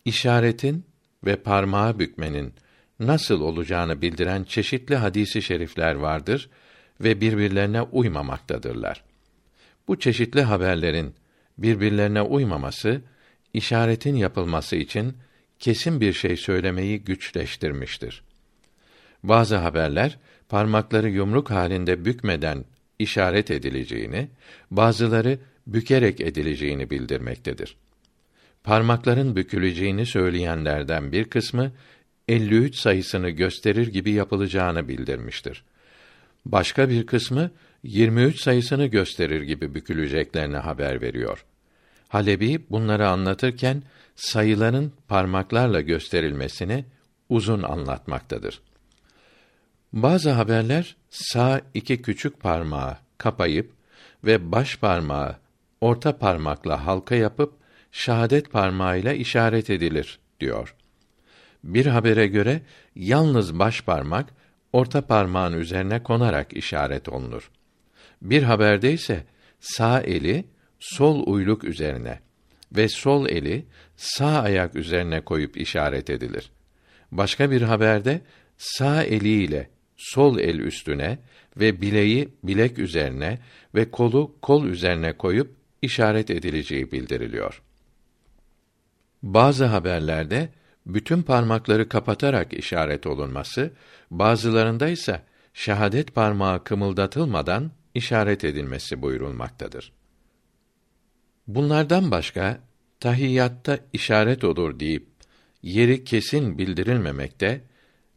işaretin 0.05 0.85
ve 1.25 1.35
parmağı 1.35 1.99
bükmenin 1.99 2.53
nasıl 2.99 3.41
olacağını 3.41 4.01
bildiren 4.01 4.43
çeşitli 4.43 4.95
hadisi 4.95 5.41
şerifler 5.41 5.95
vardır 5.95 6.49
ve 7.01 7.21
birbirlerine 7.21 7.81
uymamaktadırlar. 7.81 9.03
Bu 9.87 9.99
çeşitli 9.99 10.41
haberlerin 10.41 11.15
birbirlerine 11.57 12.21
uymaması 12.21 13.01
işaretin 13.53 14.15
yapılması 14.15 14.75
için 14.75 15.17
kesin 15.59 16.01
bir 16.01 16.13
şey 16.13 16.37
söylemeyi 16.37 17.03
güçleştirmiştir. 17.03 18.23
Bazı 19.23 19.55
haberler 19.55 20.17
parmakları 20.49 21.09
yumruk 21.09 21.51
halinde 21.51 22.05
bükmeden 22.05 22.65
işaret 22.99 23.51
edileceğini, 23.51 24.29
bazıları 24.71 25.39
bükerek 25.67 26.21
edileceğini 26.21 26.89
bildirmektedir. 26.89 27.77
Parmakların 28.63 29.35
büküleceğini 29.35 30.05
söyleyenlerden 30.05 31.11
bir 31.11 31.25
kısmı 31.25 31.71
53 32.27 32.75
sayısını 32.75 33.29
gösterir 33.29 33.87
gibi 33.87 34.11
yapılacağını 34.11 34.87
bildirmiştir. 34.87 35.63
Başka 36.51 36.89
bir 36.89 37.05
kısmı 37.05 37.51
23 37.83 38.41
sayısını 38.41 38.85
gösterir 38.85 39.41
gibi 39.41 39.75
büküleceklerini 39.75 40.57
haber 40.57 41.01
veriyor. 41.01 41.45
Halebi 42.07 42.65
bunları 42.69 43.07
anlatırken 43.07 43.83
sayıların 44.15 44.91
parmaklarla 45.07 45.81
gösterilmesini 45.81 46.85
uzun 47.29 47.63
anlatmaktadır. 47.63 48.61
Bazı 49.93 50.31
haberler 50.31 50.95
sağ 51.09 51.61
iki 51.73 52.01
küçük 52.01 52.39
parmağı 52.39 52.97
kapayıp 53.17 53.71
ve 54.23 54.51
baş 54.51 54.77
parmağı 54.77 55.35
orta 55.81 56.17
parmakla 56.17 56.85
halka 56.85 57.15
yapıp 57.15 57.53
şahadet 57.91 58.51
parmağıyla 58.51 59.13
işaret 59.13 59.69
edilir 59.69 60.19
diyor. 60.39 60.75
Bir 61.63 61.85
habere 61.85 62.27
göre 62.27 62.61
yalnız 62.95 63.59
baş 63.59 63.81
parmak 63.81 64.37
orta 64.73 65.01
parmağın 65.01 65.53
üzerine 65.53 66.03
konarak 66.03 66.53
işaret 66.53 67.09
olunur. 67.09 67.51
Bir 68.21 68.43
haberde 68.43 68.93
ise 68.93 69.23
sağ 69.59 70.01
eli 70.01 70.45
sol 70.79 71.27
uyluk 71.27 71.63
üzerine 71.63 72.19
ve 72.71 72.89
sol 72.89 73.29
eli 73.29 73.65
sağ 73.95 74.41
ayak 74.41 74.75
üzerine 74.75 75.21
koyup 75.21 75.57
işaret 75.57 76.09
edilir. 76.09 76.51
Başka 77.11 77.51
bir 77.51 77.61
haberde 77.61 78.21
sağ 78.57 79.03
eliyle 79.03 79.69
sol 79.97 80.39
el 80.39 80.59
üstüne 80.59 81.19
ve 81.57 81.81
bileği 81.81 82.29
bilek 82.43 82.79
üzerine 82.79 83.39
ve 83.75 83.91
kolu 83.91 84.35
kol 84.41 84.65
üzerine 84.65 85.13
koyup 85.13 85.55
işaret 85.81 86.29
edileceği 86.29 86.91
bildiriliyor. 86.91 87.61
Bazı 89.23 89.65
haberlerde 89.65 90.49
bütün 90.87 91.21
parmakları 91.21 91.89
kapatarak 91.89 92.53
işaret 92.53 93.07
olunması, 93.07 93.71
bazılarında 94.11 94.87
ise 94.87 95.21
şehadet 95.53 96.15
parmağı 96.15 96.63
kımıldatılmadan 96.63 97.71
işaret 97.93 98.43
edilmesi 98.43 99.01
buyurulmaktadır. 99.01 99.91
Bunlardan 101.47 102.11
başka 102.11 102.59
tahiyyatta 102.99 103.79
işaret 103.93 104.43
olur 104.43 104.79
deyip 104.79 105.07
yeri 105.63 106.03
kesin 106.03 106.57
bildirilmemekte, 106.57 107.61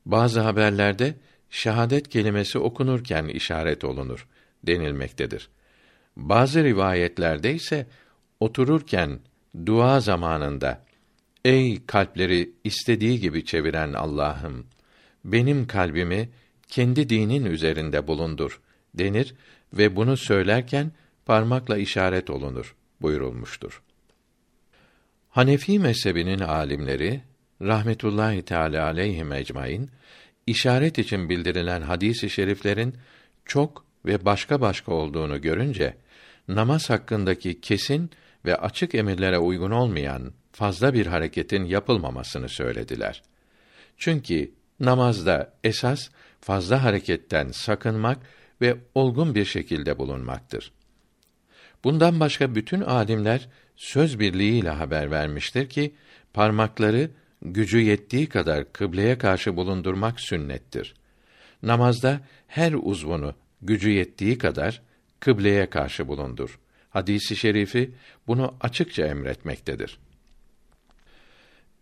bazı 0.06 0.40
haberlerde 0.40 1.14
şehadet 1.50 2.08
kelimesi 2.08 2.58
okunurken 2.58 3.24
işaret 3.24 3.84
olunur 3.84 4.28
denilmektedir. 4.66 5.48
Bazı 6.16 6.64
rivayetlerde 6.64 7.54
ise 7.54 7.86
otururken 8.40 9.20
dua 9.66 10.00
zamanında 10.00 10.89
ey 11.44 11.86
kalpleri 11.86 12.52
istediği 12.64 13.20
gibi 13.20 13.44
çeviren 13.44 13.92
Allah'ım 13.92 14.66
benim 15.24 15.66
kalbimi 15.66 16.28
kendi 16.68 17.08
dinin 17.08 17.44
üzerinde 17.44 18.06
bulundur 18.06 18.60
denir 18.94 19.34
ve 19.72 19.96
bunu 19.96 20.16
söylerken 20.16 20.92
parmakla 21.26 21.78
işaret 21.78 22.30
olunur 22.30 22.76
buyurulmuştur. 23.00 23.82
Hanefi 25.30 25.78
mezhebinin 25.78 26.38
alimleri 26.38 27.20
rahmetullahi 27.62 28.42
teala 28.42 28.84
aleyhi 28.84 29.24
ecmaîn 29.34 29.90
işaret 30.46 30.98
için 30.98 31.28
bildirilen 31.28 31.82
hadis-i 31.82 32.30
şeriflerin 32.30 32.94
çok 33.44 33.84
ve 34.06 34.24
başka 34.24 34.60
başka 34.60 34.92
olduğunu 34.92 35.40
görünce 35.40 35.96
namaz 36.48 36.90
hakkındaki 36.90 37.60
kesin 37.60 38.10
ve 38.44 38.56
açık 38.56 38.94
emirlere 38.94 39.38
uygun 39.38 39.70
olmayan 39.70 40.32
fazla 40.52 40.94
bir 40.94 41.06
hareketin 41.06 41.64
yapılmamasını 41.64 42.48
söylediler. 42.48 43.22
Çünkü 43.96 44.50
namazda 44.80 45.52
esas 45.64 46.08
fazla 46.40 46.84
hareketten 46.84 47.48
sakınmak 47.48 48.18
ve 48.60 48.76
olgun 48.94 49.34
bir 49.34 49.44
şekilde 49.44 49.98
bulunmaktır. 49.98 50.72
Bundan 51.84 52.20
başka 52.20 52.54
bütün 52.54 52.80
alimler 52.80 53.48
söz 53.76 54.18
birliğiyle 54.18 54.70
haber 54.70 55.10
vermiştir 55.10 55.68
ki 55.68 55.94
parmakları 56.34 57.10
gücü 57.42 57.80
yettiği 57.80 58.28
kadar 58.28 58.72
kıbleye 58.72 59.18
karşı 59.18 59.56
bulundurmak 59.56 60.20
sünnettir. 60.20 60.94
Namazda 61.62 62.20
her 62.46 62.72
uzvunu 62.72 63.34
gücü 63.62 63.90
yettiği 63.90 64.38
kadar 64.38 64.82
kıbleye 65.20 65.70
karşı 65.70 66.08
bulundur. 66.08 66.58
Hadisi 66.90 67.36
şerifi 67.36 67.94
bunu 68.26 68.54
açıkça 68.60 69.06
emretmektedir. 69.06 69.98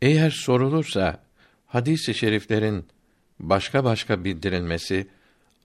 Eğer 0.02 0.30
sorulursa 0.30 1.22
hadisi 1.66 2.14
şeriflerin 2.14 2.86
başka 3.40 3.84
başka 3.84 4.24
bildirilmesi 4.24 5.08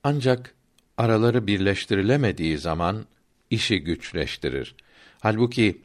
ancak 0.02 0.54
araları 0.96 1.46
birleştirilemediği 1.46 2.58
zaman 2.58 3.06
işi 3.50 3.80
güçleştirir. 3.80 4.74
Halbuki 5.20 5.80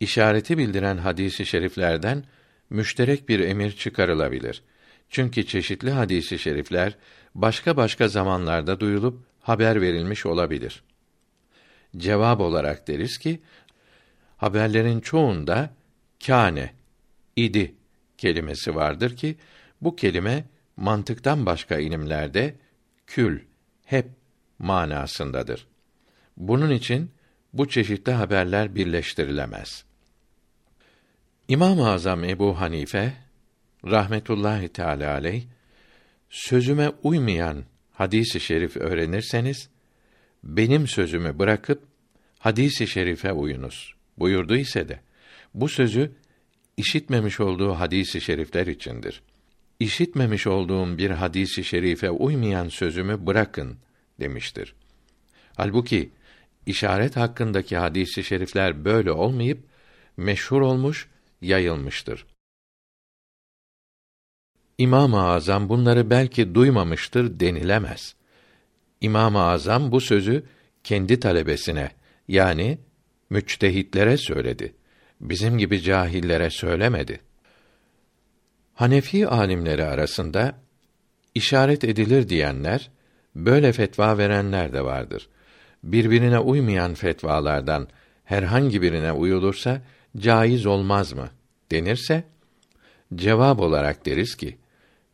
işareti 0.00 0.58
bildiren 0.58 0.96
hadisi 0.96 1.46
şeriflerden 1.46 2.24
müşterek 2.70 3.28
bir 3.28 3.40
emir 3.40 3.72
çıkarılabilir. 3.72 4.62
Çünkü 5.10 5.46
çeşitli 5.46 5.90
hadisi 5.90 6.38
şerifler 6.38 6.96
başka 7.34 7.76
başka 7.76 8.08
zamanlarda 8.08 8.80
duyulup 8.80 9.24
haber 9.40 9.80
verilmiş 9.80 10.26
olabilir. 10.26 10.82
Cevap 11.96 12.40
olarak 12.40 12.88
deriz 12.88 13.18
ki 13.18 13.40
haberlerin 14.36 15.00
çoğunda 15.00 15.70
kâne 16.26 16.72
idi 17.36 17.74
kelimesi 18.22 18.74
vardır 18.74 19.16
ki 19.16 19.36
bu 19.80 19.96
kelime 19.96 20.44
mantıktan 20.76 21.46
başka 21.46 21.78
ilimlerde 21.78 22.54
kül, 23.06 23.40
hep 23.84 24.06
manasındadır. 24.58 25.66
Bunun 26.36 26.70
için 26.70 27.10
bu 27.52 27.68
çeşitli 27.68 28.12
haberler 28.12 28.74
birleştirilemez. 28.74 29.84
İmam-ı 31.48 31.90
Azam 31.90 32.24
Ebu 32.24 32.60
Hanife 32.60 33.12
rahmetullahi 33.84 34.68
teala 34.68 35.12
aleyh 35.12 35.44
sözüme 36.30 36.92
uymayan 37.02 37.64
hadisi 37.92 38.40
şerif 38.40 38.76
öğrenirseniz 38.76 39.68
benim 40.44 40.86
sözümü 40.86 41.38
bırakıp 41.38 41.82
hadisi 42.38 42.86
şerife 42.86 43.32
uyunuz 43.32 43.94
buyurdu 44.18 44.56
ise 44.56 44.88
de 44.88 45.00
bu 45.54 45.68
sözü 45.68 46.12
işitmemiş 46.76 47.40
olduğu 47.40 47.72
hadisi 47.72 48.20
şerifler 48.20 48.66
içindir. 48.66 49.22
İşitmemiş 49.80 50.46
olduğum 50.46 50.98
bir 50.98 51.10
hadisi 51.10 51.64
şerife 51.64 52.10
uymayan 52.10 52.68
sözümü 52.68 53.26
bırakın 53.26 53.78
demiştir. 54.20 54.74
Halbuki 55.56 56.10
işaret 56.66 57.16
hakkındaki 57.16 57.76
hadisi 57.76 58.24
şerifler 58.24 58.84
böyle 58.84 59.12
olmayıp 59.12 59.64
meşhur 60.16 60.60
olmuş, 60.60 61.08
yayılmıştır. 61.40 62.26
İmam-ı 64.78 65.22
Azam 65.22 65.68
bunları 65.68 66.10
belki 66.10 66.54
duymamıştır 66.54 67.40
denilemez. 67.40 68.14
İmam-ı 69.00 69.42
Azam 69.42 69.92
bu 69.92 70.00
sözü 70.00 70.44
kendi 70.84 71.20
talebesine 71.20 71.90
yani 72.28 72.78
müçtehitlere 73.30 74.16
söyledi. 74.16 74.74
Bizim 75.22 75.58
gibi 75.58 75.80
cahillere 75.80 76.50
söylemedi. 76.50 77.20
Hanefi 78.74 79.28
alimleri 79.28 79.84
arasında 79.84 80.54
işaret 81.34 81.84
edilir 81.84 82.28
diyenler, 82.28 82.90
böyle 83.36 83.72
fetva 83.72 84.18
verenler 84.18 84.72
de 84.72 84.84
vardır. 84.84 85.28
Birbirine 85.84 86.38
uymayan 86.38 86.94
fetvalardan 86.94 87.88
herhangi 88.24 88.82
birine 88.82 89.12
uyulursa 89.12 89.82
caiz 90.16 90.66
olmaz 90.66 91.12
mı 91.12 91.30
denirse 91.70 92.24
cevap 93.14 93.60
olarak 93.60 94.06
deriz 94.06 94.34
ki 94.34 94.58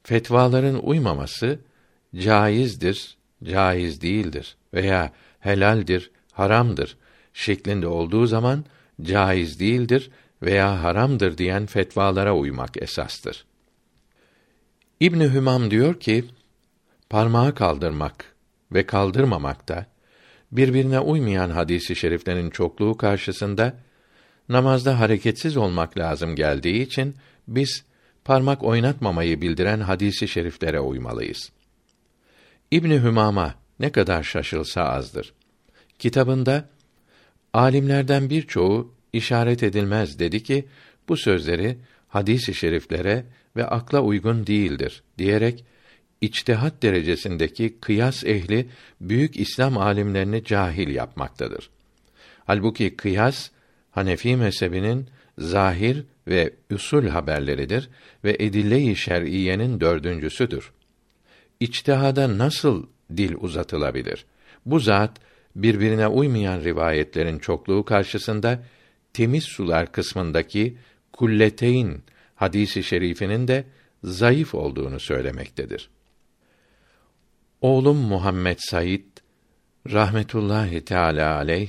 fetvaların 0.02 0.86
uymaması 0.86 1.58
caizdir, 2.16 3.16
caiz 3.44 4.02
değildir 4.02 4.56
veya 4.74 5.12
helaldir, 5.40 6.10
haramdır 6.32 6.96
şeklinde 7.32 7.86
olduğu 7.86 8.26
zaman 8.26 8.64
caiz 9.02 9.60
değildir 9.60 10.10
veya 10.42 10.82
haramdır 10.82 11.38
diyen 11.38 11.66
fetvalara 11.66 12.36
uymak 12.36 12.82
esastır. 12.82 13.44
İbn 15.00 15.20
Hümam 15.20 15.70
diyor 15.70 16.00
ki, 16.00 16.24
parmağı 17.10 17.54
kaldırmak 17.54 18.34
ve 18.72 18.86
kaldırmamakta 18.86 19.86
birbirine 20.52 21.00
uymayan 21.00 21.50
hadisi 21.50 21.96
şeriflerin 21.96 22.50
çokluğu 22.50 22.96
karşısında 22.96 23.74
namazda 24.48 25.00
hareketsiz 25.00 25.56
olmak 25.56 25.98
lazım 25.98 26.36
geldiği 26.36 26.82
için 26.82 27.16
biz 27.48 27.84
parmak 28.24 28.62
oynatmamayı 28.62 29.40
bildiren 29.40 29.80
hadisi 29.80 30.28
şeriflere 30.28 30.80
uymalıyız. 30.80 31.52
İbn 32.70 32.90
Hümama 32.90 33.54
ne 33.80 33.92
kadar 33.92 34.22
şaşılsa 34.22 34.82
azdır. 34.82 35.34
Kitabında 35.98 36.68
alimlerden 37.52 38.30
birçoğu 38.30 38.94
işaret 39.12 39.62
edilmez 39.62 40.18
dedi 40.18 40.42
ki 40.42 40.64
bu 41.08 41.16
sözleri 41.16 41.78
hadisi 42.08 42.54
şeriflere 42.54 43.24
ve 43.56 43.66
akla 43.66 44.00
uygun 44.00 44.46
değildir 44.46 45.02
diyerek 45.18 45.64
içtihat 46.20 46.82
derecesindeki 46.82 47.78
kıyas 47.80 48.24
ehli 48.24 48.68
büyük 49.00 49.40
İslam 49.40 49.78
alimlerini 49.78 50.44
cahil 50.44 50.88
yapmaktadır. 50.88 51.70
Halbuki 52.46 52.96
kıyas 52.96 53.50
Hanefi 53.90 54.36
mezhebinin 54.36 55.06
zahir 55.38 56.04
ve 56.28 56.52
usul 56.72 57.06
haberleridir 57.06 57.88
ve 58.24 58.36
edille-i 58.38 58.96
şer'iyenin 58.96 59.80
dördüncüsüdür. 59.80 60.72
İçtihada 61.60 62.38
nasıl 62.38 62.86
dil 63.16 63.34
uzatılabilir? 63.40 64.24
Bu 64.66 64.80
zat 64.80 65.20
birbirine 65.56 66.06
uymayan 66.06 66.60
rivayetlerin 66.60 67.38
çokluğu 67.38 67.84
karşısında 67.84 68.62
temiz 69.12 69.44
sular 69.44 69.92
kısmındaki 69.92 70.78
kulleteyn 71.12 72.02
hadisi 72.34 72.82
şerifinin 72.82 73.48
de 73.48 73.64
zayıf 74.04 74.54
olduğunu 74.54 75.00
söylemektedir. 75.00 75.90
Oğlum 77.60 77.96
Muhammed 77.96 78.58
Said 78.60 79.04
rahmetullahi 79.92 80.84
teala 80.84 81.36
aleyh 81.36 81.68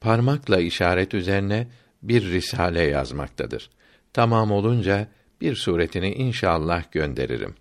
parmakla 0.00 0.60
işaret 0.60 1.14
üzerine 1.14 1.68
bir 2.02 2.30
risale 2.30 2.82
yazmaktadır. 2.82 3.70
Tamam 4.12 4.50
olunca 4.50 5.08
bir 5.40 5.54
suretini 5.54 6.12
inşallah 6.12 6.92
gönderirim. 6.92 7.54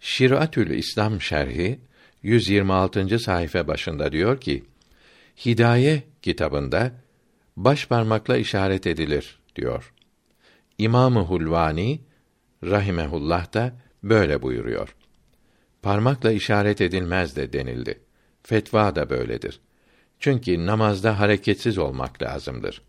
Şiratül 0.00 0.70
İslam 0.70 1.20
şerhi 1.20 1.80
126. 2.22 3.18
sayfa 3.18 3.68
başında 3.68 4.12
diyor 4.12 4.40
ki: 4.40 4.64
Hidaye 5.46 6.02
kitabında 6.22 6.92
baş 7.56 7.86
parmakla 7.86 8.36
işaret 8.36 8.86
edilir 8.86 9.38
diyor. 9.56 9.92
İmamı 10.78 11.20
Hulvani 11.20 12.00
rahimehullah 12.64 13.54
da 13.54 13.72
böyle 14.02 14.42
buyuruyor. 14.42 14.96
Parmakla 15.82 16.32
işaret 16.32 16.80
edilmez 16.80 17.36
de 17.36 17.52
denildi. 17.52 18.00
Fetva 18.42 18.94
da 18.96 19.10
böyledir. 19.10 19.60
Çünkü 20.18 20.66
namazda 20.66 21.20
hareketsiz 21.20 21.78
olmak 21.78 22.22
lazımdır. 22.22 22.82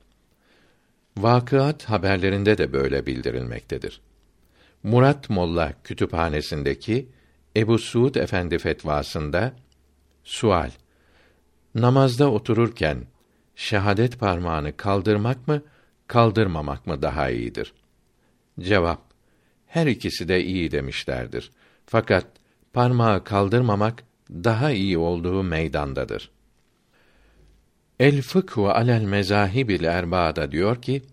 Vakıat 1.18 1.84
haberlerinde 1.84 2.58
de 2.58 2.74
böyle 2.74 3.06
bildirilmektedir. 3.06 4.02
Murat 4.84 5.30
Molla 5.30 5.74
kütüphanesindeki 5.84 7.10
Ebu 7.58 7.80
Suud 7.80 8.16
Efendi 8.16 8.58
fetvasında 8.58 9.54
sual 10.24 10.72
Namazda 11.76 12.32
otururken 12.32 13.04
şehadet 13.56 14.20
parmağını 14.20 14.78
kaldırmak 14.78 15.48
mı, 15.48 15.62
kaldırmamak 16.08 16.88
mı 16.88 17.02
daha 17.02 17.30
iyidir? 17.30 17.74
Cevap 18.60 19.02
Her 19.68 19.88
ikisi 19.88 20.28
de 20.28 20.44
iyi 20.44 20.72
demişlerdir. 20.72 21.52
Fakat 21.86 22.26
parmağı 22.74 23.24
kaldırmamak 23.24 24.04
daha 24.30 24.72
iyi 24.72 24.98
olduğu 24.98 25.44
meydandadır. 25.44 26.32
El 28.00 28.22
fıkhu 28.22 28.70
alel 28.70 29.02
mezahibil 29.02 29.84
erba'da 29.84 30.52
diyor 30.52 30.82
ki, 30.82 31.04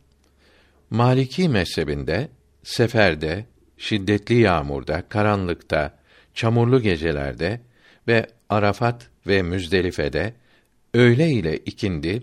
Maliki 0.90 1.48
mezhebinde, 1.48 2.28
seferde, 2.62 3.46
şiddetli 3.78 4.34
yağmurda, 4.34 5.08
karanlıkta, 5.08 6.03
çamurlu 6.34 6.82
gecelerde 6.82 7.60
ve 8.08 8.26
Arafat 8.48 9.10
ve 9.26 9.42
Müzdelife'de 9.42 10.34
öğle 10.94 11.30
ile 11.30 11.56
ikindi 11.56 12.22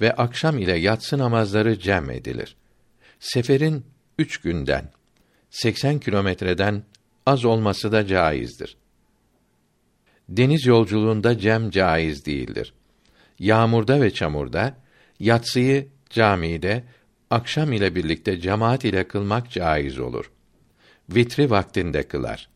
ve 0.00 0.12
akşam 0.12 0.58
ile 0.58 0.78
yatsı 0.78 1.18
namazları 1.18 1.78
cem 1.78 2.10
edilir. 2.10 2.56
Seferin 3.20 3.84
üç 4.18 4.38
günden, 4.38 4.90
80 5.50 5.98
kilometreden 5.98 6.82
az 7.26 7.44
olması 7.44 7.92
da 7.92 8.06
caizdir. 8.06 8.76
Deniz 10.28 10.66
yolculuğunda 10.66 11.38
cem 11.38 11.70
caiz 11.70 12.26
değildir. 12.26 12.74
Yağmurda 13.38 14.00
ve 14.00 14.10
çamurda 14.10 14.76
yatsıyı 15.20 15.88
camide 16.10 16.84
akşam 17.30 17.72
ile 17.72 17.94
birlikte 17.94 18.40
cemaat 18.40 18.84
ile 18.84 19.08
kılmak 19.08 19.50
caiz 19.50 19.98
olur. 19.98 20.30
Vitri 21.10 21.50
vaktinde 21.50 22.02
kılar. 22.02 22.48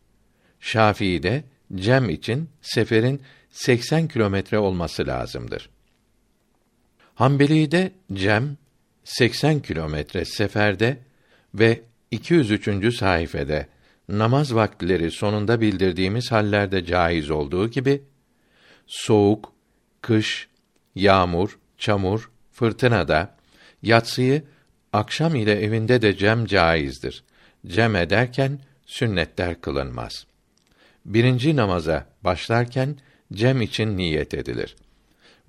Şafii'de 0.61 1.43
cem 1.75 2.09
için 2.09 2.49
seferin 2.61 3.21
80 3.51 4.07
kilometre 4.07 4.59
olması 4.59 5.07
lazımdır. 5.07 5.69
Hanbeli'de 7.15 7.91
cem 8.13 8.57
80 9.03 9.59
kilometre 9.59 10.25
seferde 10.25 10.97
ve 11.53 11.81
203. 12.11 12.95
sayfede 12.95 13.67
namaz 14.09 14.55
vaktileri 14.55 15.11
sonunda 15.11 15.61
bildirdiğimiz 15.61 16.31
hallerde 16.31 16.85
caiz 16.85 17.29
olduğu 17.29 17.69
gibi 17.69 18.03
soğuk, 18.87 19.53
kış, 20.01 20.47
yağmur, 20.95 21.59
çamur, 21.77 22.31
fırtınada 22.51 23.35
yatsıyı 23.83 24.43
akşam 24.93 25.35
ile 25.35 25.61
evinde 25.61 26.01
de 26.01 26.17
cem 26.17 26.45
caizdir. 26.45 27.23
Cem 27.67 27.95
ederken 27.95 28.59
sünnetler 28.85 29.61
kılınmaz. 29.61 30.25
Birinci 31.05 31.55
namaza 31.55 32.07
başlarken 32.23 32.97
cem 33.33 33.61
için 33.61 33.97
niyet 33.97 34.33
edilir. 34.33 34.75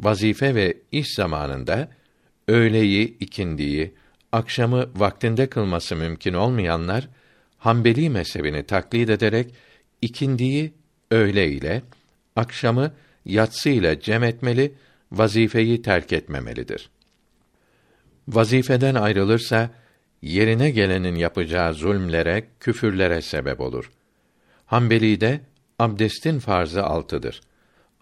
Vazife 0.01 0.55
ve 0.55 0.77
iş 0.93 1.15
zamanında 1.15 1.89
öğleyi, 2.49 3.19
ikindiyi, 3.19 3.95
akşamı 4.33 4.91
vaktinde 4.95 5.47
kılması 5.47 5.97
mümkün 5.97 6.35
olmayanlar 6.35 7.09
Hanbeli 7.63 8.11
mezhebini 8.11 8.63
taklit 8.63 9.11
ederek 9.11 9.55
ikindiyi 10.01 10.73
öğle 11.11 11.49
ile, 11.49 11.83
akşamı 12.37 12.95
yatsı 13.25 13.69
ile 13.69 14.01
cem 14.01 14.23
etmeli, 14.23 14.75
vazifeyi 15.13 15.83
terk 15.83 16.13
etmemelidir. 16.13 16.91
Vazifeden 18.29 18.95
ayrılırsa 18.95 19.71
yerine 20.23 20.71
gelenin 20.71 21.15
yapacağı 21.15 21.75
zulmlere, 21.75 22.45
küfürlere 22.61 23.23
sebep 23.23 23.61
olur. 23.61 23.91
Hanbeli'de 24.73 25.41
abdestin 25.79 26.39
farzı 26.39 26.85
altıdır. 26.85 27.41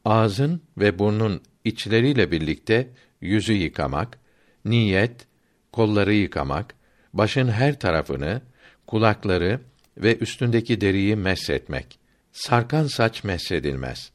Ağzın 0.04 0.62
ve 0.78 0.98
burnun 0.98 1.40
içleriyle 1.64 2.30
birlikte 2.30 2.88
yüzü 3.20 3.52
yıkamak, 3.52 4.18
niyet, 4.64 5.26
kolları 5.72 6.14
yıkamak, 6.14 6.74
başın 7.12 7.48
her 7.48 7.80
tarafını, 7.80 8.42
kulakları 8.87 9.61
ve 9.96 10.18
üstündeki 10.18 10.80
deriyi 10.80 11.16
meshetmek. 11.16 11.98
Sarkan 12.33 12.87
saç 12.87 13.24
mesedilmez. 13.24 14.12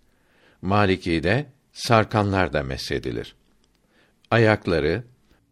Maliki'de 0.62 1.46
sarkanlar 1.74 2.54
da 2.54 2.64
mesedilir. 2.64 3.36
Ayakları, 4.32 5.04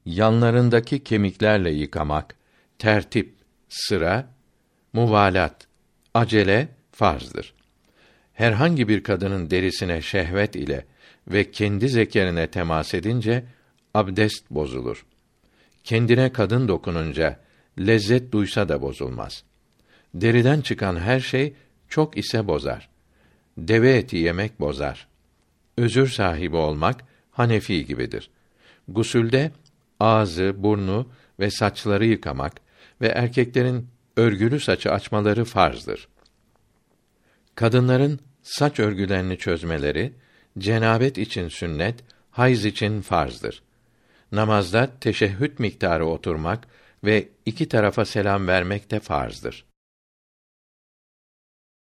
yanlarındaki 0.06 1.04
kemiklerle 1.04 1.72
yıkamak, 1.72 2.36
tertip, 2.80 3.36
sıra, 3.70 4.30
muvalat, 4.94 5.68
acele 6.14 6.68
farzdır. 6.94 7.54
Herhangi 8.34 8.88
bir 8.88 9.04
kadının 9.04 9.50
derisine 9.50 10.02
şehvet 10.02 10.56
ile 10.56 10.86
ve 11.28 11.52
kendi 11.52 11.90
zekerine 11.90 12.48
temas 12.48 12.94
edince 12.94 13.44
abdest 13.94 14.50
bozulur. 14.50 15.06
Kendine 15.84 16.32
kadın 16.32 16.68
dokununca 16.68 17.40
lezzet 17.80 18.32
duysa 18.32 18.70
da 18.70 18.82
bozulmaz. 18.82 19.44
Deriden 20.14 20.62
çıkan 20.62 21.00
her 21.00 21.20
şey 21.20 21.54
çok 21.90 22.18
ise 22.18 22.48
bozar. 22.48 22.90
Deve 23.58 23.96
eti 23.98 24.18
yemek 24.18 24.60
bozar. 24.60 25.08
Özür 25.78 26.08
sahibi 26.08 26.56
olmak 26.56 27.04
Hanefi 27.32 27.86
gibidir. 27.86 28.30
Gusülde 28.88 29.52
ağzı, 30.00 30.54
burnu 30.58 31.08
ve 31.40 31.52
saçları 31.52 32.06
yıkamak 32.06 32.54
ve 33.02 33.08
erkeklerin 33.08 33.88
örgülü 34.18 34.60
saçı 34.60 34.92
açmaları 34.92 35.46
farzdır. 35.46 36.08
Kadınların 37.56 38.20
saç 38.44 38.80
örgülerini 38.80 39.38
çözmeleri 39.38 40.14
cenabet 40.58 41.18
için 41.18 41.48
sünnet, 41.48 41.96
hayız 42.32 42.66
için 42.66 43.02
farzdır. 43.02 43.64
Namazda 44.32 44.90
teşehhüd 45.02 45.60
miktarı 45.60 46.06
oturmak 46.06 46.68
ve 47.04 47.28
iki 47.46 47.68
tarafa 47.68 48.06
selam 48.06 48.48
vermek 48.48 48.92
de 48.92 49.00
farzdır. 49.00 49.66